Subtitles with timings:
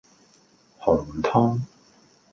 [0.79, 1.61] 紅湯